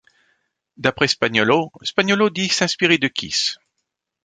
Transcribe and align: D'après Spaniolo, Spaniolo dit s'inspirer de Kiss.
D'après 0.77 1.07
Spaniolo, 1.07 1.71
Spaniolo 1.83 2.31
dit 2.31 2.49
s'inspirer 2.49 2.97
de 2.97 3.07
Kiss. 3.07 3.59